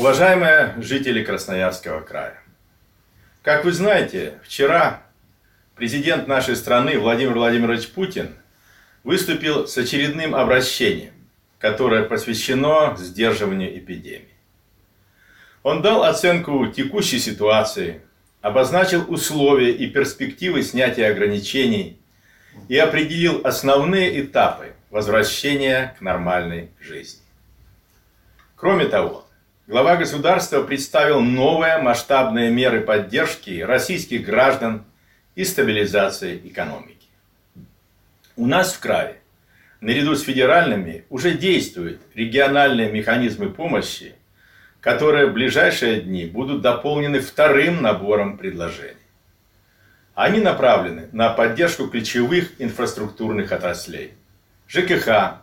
Уважаемые 0.00 0.76
жители 0.78 1.22
Красноярского 1.22 2.00
края, 2.00 2.40
как 3.42 3.66
вы 3.66 3.72
знаете, 3.72 4.40
вчера 4.42 5.02
президент 5.76 6.26
нашей 6.26 6.56
страны 6.56 6.98
Владимир 6.98 7.34
Владимирович 7.34 7.86
Путин 7.90 8.34
выступил 9.04 9.68
с 9.68 9.76
очередным 9.76 10.34
обращением, 10.34 11.12
которое 11.58 12.04
посвящено 12.04 12.96
сдерживанию 12.96 13.76
эпидемии. 13.76 14.34
Он 15.62 15.82
дал 15.82 16.04
оценку 16.04 16.66
текущей 16.68 17.18
ситуации, 17.18 18.00
обозначил 18.40 19.04
условия 19.06 19.70
и 19.70 19.86
перспективы 19.86 20.62
снятия 20.62 21.10
ограничений 21.10 22.00
и 22.70 22.78
определил 22.78 23.42
основные 23.44 24.22
этапы 24.22 24.72
возвращения 24.88 25.94
к 25.98 26.00
нормальной 26.00 26.70
жизни. 26.80 27.20
Кроме 28.56 28.86
того, 28.86 29.26
глава 29.70 29.94
государства 29.94 30.64
представил 30.64 31.20
новые 31.20 31.78
масштабные 31.78 32.50
меры 32.50 32.80
поддержки 32.80 33.60
российских 33.60 34.24
граждан 34.26 34.84
и 35.36 35.44
стабилизации 35.44 36.40
экономики. 36.42 37.06
У 38.34 38.46
нас 38.46 38.72
в 38.72 38.80
крае, 38.80 39.18
наряду 39.80 40.16
с 40.16 40.24
федеральными, 40.24 41.04
уже 41.08 41.34
действуют 41.34 42.00
региональные 42.16 42.90
механизмы 42.90 43.48
помощи, 43.48 44.16
которые 44.80 45.26
в 45.26 45.34
ближайшие 45.34 46.00
дни 46.00 46.24
будут 46.24 46.62
дополнены 46.62 47.20
вторым 47.20 47.80
набором 47.80 48.38
предложений. 48.38 48.96
Они 50.16 50.40
направлены 50.40 51.10
на 51.12 51.28
поддержку 51.28 51.86
ключевых 51.86 52.60
инфраструктурных 52.60 53.52
отраслей– 53.52 54.14
ЖКХ, 54.68 55.36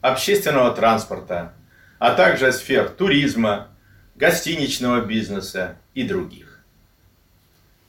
общественного 0.00 0.72
транспорта, 0.72 1.54
а 1.98 2.14
также 2.14 2.52
сфер 2.52 2.88
туризма, 2.88 3.71
гостиничного 4.14 5.00
бизнеса 5.04 5.76
и 5.94 6.04
других. 6.04 6.60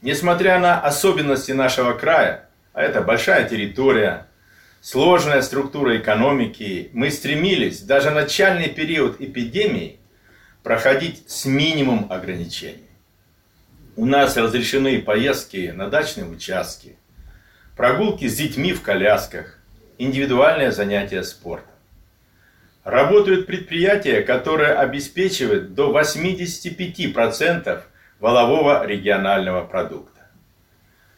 Несмотря 0.02 0.60
на 0.60 0.82
особенности 0.82 1.52
нашего 1.52 1.94
края, 1.94 2.50
а 2.74 2.82
это 2.82 3.02
большая 3.02 3.48
территория, 3.48 4.28
сложная 4.82 5.42
структура 5.42 5.98
экономики, 5.98 6.90
мы 6.94 7.10
стремились 7.10 7.82
даже 7.82 8.12
начальный 8.12 8.70
период 8.70 9.22
эпидемии 9.22 10.00
проходить 10.62 11.24
с 11.30 11.46
минимум 11.46 12.12
ограничений. 12.12 12.90
У 13.96 14.06
нас 14.06 14.36
разрешены 14.36 15.02
поездки 15.02 15.72
на 15.76 15.88
дачные 15.88 16.26
участки, 16.26 16.98
прогулки 17.78 18.28
с 18.28 18.36
детьми 18.36 18.74
в 18.74 18.82
колясках, 18.82 19.60
индивидуальное 19.98 20.72
занятие 20.72 21.24
спортом. 21.24 21.73
Работают 22.84 23.48
предприятия, 23.48 24.22
которые 24.22 24.74
обеспечивают 24.74 25.74
до 25.74 25.98
85% 25.98 27.82
валового 28.20 28.86
регионального 28.86 29.64
продукта. 29.66 30.28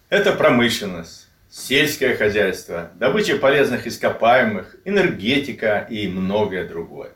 Это 0.09 0.33
промышленность, 0.33 1.27
сельское 1.49 2.16
хозяйство, 2.16 2.91
добыча 2.95 3.38
полезных 3.38 3.88
ископаемых, 3.88 4.75
энергетика 4.86 5.88
и 5.89 6.08
многое 6.08 6.67
другое. 6.67 7.11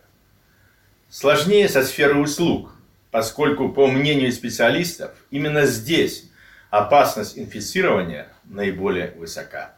Сложнее 1.10 1.70
со 1.70 1.84
сферой 1.84 2.24
услуг, 2.24 2.74
поскольку, 3.12 3.70
по 3.70 3.86
мнению 3.86 4.32
специалистов, 4.32 5.12
именно 5.30 5.68
здесь 5.68 6.30
опасность 6.72 7.38
инфицирования 7.38 8.28
наиболее 8.46 9.12
высока. 9.12 9.76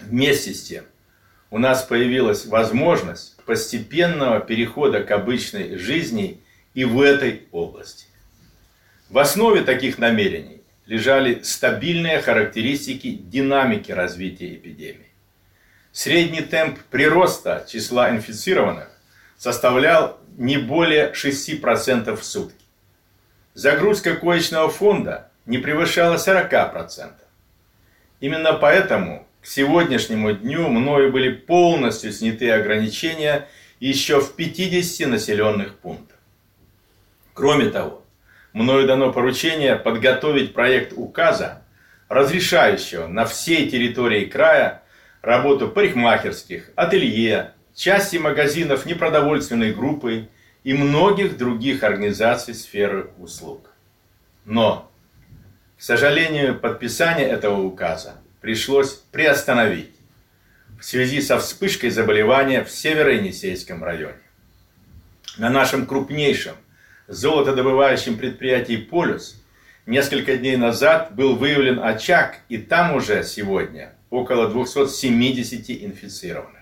Вместе 0.00 0.52
с 0.52 0.62
тем, 0.64 0.84
у 1.50 1.58
нас 1.58 1.82
появилась 1.82 2.46
возможность 2.46 3.36
постепенного 3.44 4.40
перехода 4.40 5.02
к 5.02 5.10
обычной 5.10 5.76
жизни 5.76 6.40
и 6.74 6.84
в 6.84 7.00
этой 7.00 7.42
области. 7.50 8.06
В 9.08 9.18
основе 9.18 9.62
таких 9.62 9.98
намерений 9.98 10.62
лежали 10.86 11.42
стабильные 11.42 12.20
характеристики 12.20 13.10
динамики 13.10 13.90
развития 13.90 14.54
эпидемии. 14.54 15.06
Средний 15.92 16.42
темп 16.42 16.78
прироста 16.90 17.66
числа 17.68 18.10
инфицированных 18.10 18.88
составлял 19.36 20.20
не 20.36 20.56
более 20.56 21.12
6% 21.12 22.14
в 22.14 22.24
сутки. 22.24 22.64
Загрузка 23.54 24.14
коечного 24.14 24.70
фонда 24.70 25.30
не 25.46 25.58
превышала 25.58 26.14
40%. 26.14 27.10
Именно 28.20 28.52
поэтому 28.52 29.26
к 29.42 29.46
сегодняшнему 29.46 30.32
дню 30.32 30.68
мною 30.68 31.10
были 31.10 31.32
полностью 31.32 32.12
сняты 32.12 32.50
ограничения 32.50 33.48
еще 33.78 34.20
в 34.20 34.34
50 34.34 35.08
населенных 35.08 35.78
пунктах. 35.78 36.18
Кроме 37.32 37.70
того, 37.70 38.04
мною 38.52 38.86
дано 38.86 39.12
поручение 39.12 39.76
подготовить 39.76 40.52
проект 40.52 40.92
указа, 40.94 41.62
разрешающего 42.08 43.06
на 43.06 43.24
всей 43.24 43.70
территории 43.70 44.26
края 44.26 44.82
работу 45.22 45.68
парикмахерских, 45.68 46.70
ателье, 46.76 47.54
части 47.74 48.18
магазинов 48.18 48.84
непродовольственной 48.84 49.72
группы 49.72 50.28
и 50.64 50.74
многих 50.74 51.38
других 51.38 51.82
организаций 51.82 52.52
сферы 52.52 53.10
услуг. 53.18 53.70
Но, 54.44 54.90
к 55.78 55.82
сожалению, 55.82 56.58
подписание 56.58 57.26
этого 57.26 57.62
указа 57.62 58.16
пришлось 58.40 58.94
приостановить 59.12 59.90
в 60.78 60.84
связи 60.84 61.20
со 61.20 61.38
вспышкой 61.38 61.90
заболевания 61.90 62.64
в 62.64 62.70
Северо-Енисейском 62.70 63.84
районе. 63.84 64.14
На 65.36 65.50
нашем 65.50 65.86
крупнейшем 65.86 66.56
золотодобывающем 67.06 68.16
предприятии 68.16 68.76
«Полюс» 68.76 69.42
несколько 69.86 70.36
дней 70.36 70.56
назад 70.56 71.14
был 71.14 71.36
выявлен 71.36 71.80
очаг, 71.80 72.38
и 72.48 72.58
там 72.58 72.94
уже 72.94 73.24
сегодня 73.24 73.92
около 74.08 74.48
270 74.48 75.70
инфицированных. 75.84 76.60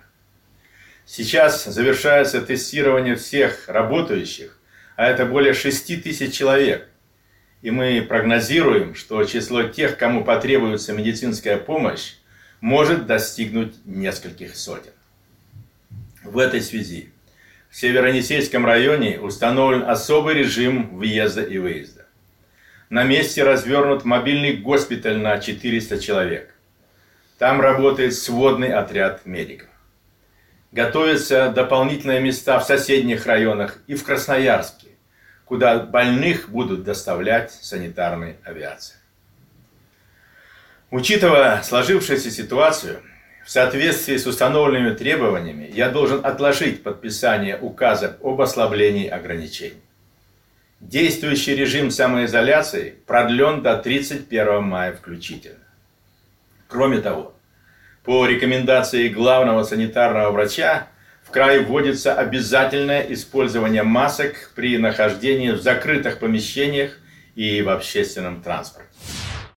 Сейчас 1.06 1.64
завершается 1.64 2.42
тестирование 2.42 3.16
всех 3.16 3.68
работающих, 3.68 4.58
а 4.96 5.06
это 5.06 5.24
более 5.24 5.54
6 5.54 6.02
тысяч 6.02 6.34
человек. 6.34 6.88
И 7.62 7.70
мы 7.70 8.02
прогнозируем, 8.02 8.94
что 8.94 9.24
число 9.24 9.64
тех, 9.64 9.96
кому 9.96 10.24
потребуется 10.24 10.92
медицинская 10.92 11.56
помощь, 11.56 12.14
может 12.60 13.06
достигнуть 13.06 13.74
нескольких 13.84 14.56
сотен. 14.56 14.92
В 16.22 16.38
этой 16.38 16.60
связи 16.60 17.10
в 17.70 17.76
Северонесейском 17.76 18.64
районе 18.64 19.20
установлен 19.20 19.82
особый 19.88 20.34
режим 20.34 20.96
въезда 20.96 21.42
и 21.42 21.58
выезда. 21.58 22.06
На 22.90 23.04
месте 23.04 23.42
развернут 23.42 24.04
мобильный 24.04 24.56
госпиталь 24.56 25.18
на 25.18 25.38
400 25.38 26.00
человек. 26.00 26.54
Там 27.38 27.60
работает 27.60 28.14
сводный 28.14 28.72
отряд 28.72 29.26
медиков. 29.26 29.68
Готовятся 30.72 31.50
дополнительные 31.50 32.20
места 32.20 32.58
в 32.58 32.64
соседних 32.64 33.26
районах 33.26 33.78
и 33.86 33.94
в 33.94 34.04
Красноярске, 34.04 34.88
куда 35.48 35.78
больных 35.78 36.50
будут 36.50 36.84
доставлять 36.84 37.50
санитарной 37.50 38.36
авиации. 38.44 38.96
Учитывая 40.90 41.62
сложившуюся 41.62 42.30
ситуацию, 42.30 43.00
в 43.46 43.50
соответствии 43.50 44.18
с 44.18 44.26
установленными 44.26 44.94
требованиями, 44.94 45.70
я 45.72 45.88
должен 45.88 46.24
отложить 46.24 46.82
подписание 46.82 47.58
указа 47.58 48.18
об 48.22 48.42
ослаблении 48.42 49.08
ограничений. 49.08 49.80
Действующий 50.80 51.56
режим 51.56 51.90
самоизоляции 51.90 52.96
продлен 53.06 53.62
до 53.62 53.78
31 53.78 54.62
мая 54.62 54.92
включительно. 54.92 55.64
Кроме 56.68 57.00
того, 57.00 57.34
по 58.04 58.26
рекомендации 58.26 59.08
главного 59.08 59.64
санитарного 59.64 60.30
врача 60.30 60.88
в 61.28 61.30
крае 61.30 61.60
вводится 61.60 62.14
обязательное 62.14 63.02
использование 63.12 63.82
масок 63.82 64.50
при 64.54 64.78
нахождении 64.78 65.50
в 65.50 65.60
закрытых 65.60 66.20
помещениях 66.20 66.92
и 67.34 67.60
в 67.60 67.68
общественном 67.68 68.42
транспорте. 68.42 68.88